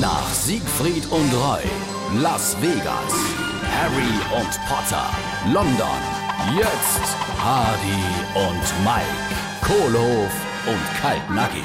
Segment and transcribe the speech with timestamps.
[0.00, 1.62] Nach Siegfried und Roy,
[2.20, 3.14] Las Vegas,
[3.64, 5.06] Harry und Potter,
[5.46, 5.98] London,
[6.54, 8.02] jetzt Hardy
[8.34, 9.06] und Mike,
[9.62, 10.30] Kohlhof
[10.66, 11.62] und Kaltnackig.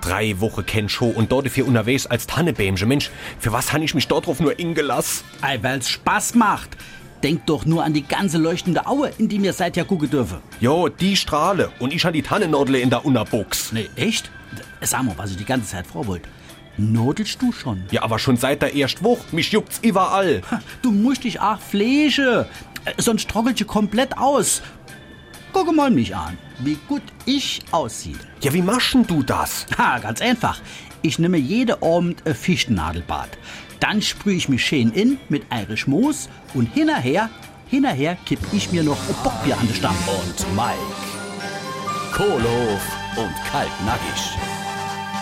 [0.00, 2.88] Drei Wochen Ken-Show und dort für unterwegs als Tannebämchen.
[2.88, 5.24] Mensch, für was han ich mich dort drauf nur ingelassen?
[5.42, 6.78] Ei, weil's Spaß macht.
[7.22, 10.38] Denk doch nur an die ganze leuchtende Aue, in die wir seither gucken dürfen.
[10.60, 13.72] Jo, die Strahle und ich han die Tannennordle in der Unterbox.
[13.72, 14.30] Nee, echt?
[14.80, 16.22] Sag mal, was ich die ganze Zeit vor wollt.
[16.76, 17.82] Nodelst du schon?
[17.90, 19.24] Ja, aber schon seit der ersten Woche.
[19.32, 20.42] Mich juckt's überall.
[20.50, 22.48] Ha, Du musst dich auch pflege.
[22.84, 24.62] Äh, Sonst trockelt je komplett aus.
[25.52, 28.14] Gucke mal mich an, wie gut ich aussehe.
[28.40, 29.66] Ja, wie maschen du das?
[29.76, 30.60] Ha, ganz einfach.
[31.02, 33.30] Ich nehme jede Abend ein Fichtennadelbad.
[33.80, 37.30] Dann sprühe ich mich schön in mit Irish Moos und hinterher,
[37.68, 39.96] hinterher kipp ich mir noch ein Bockbier an den Stamm.
[40.06, 40.78] und Mike.
[42.12, 42.82] Kohlhof
[43.16, 44.36] und Kaltnackig.